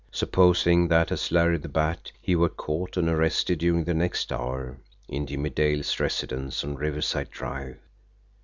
Supposing 0.11 0.87
that, 0.87 1.11
as 1.11 1.31
Larry 1.31 1.59
the 1.59 1.69
Bat, 1.69 2.11
he 2.19 2.35
were 2.35 2.49
caught 2.49 2.97
and 2.97 3.07
arrested 3.07 3.59
during 3.59 3.83
the 3.83 3.93
next 3.93 4.31
hour, 4.33 4.79
in 5.07 5.27
Jimmie's 5.27 5.53
Dale's 5.53 5.99
residence 5.99 6.63
on 6.63 6.73
Riverside 6.73 7.29
Drive! 7.29 7.77